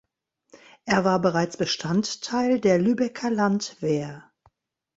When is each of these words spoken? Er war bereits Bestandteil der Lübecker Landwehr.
Er 0.85 1.05
war 1.05 1.19
bereits 1.21 1.57
Bestandteil 1.57 2.59
der 2.59 2.79
Lübecker 2.79 3.29
Landwehr. 3.29 4.31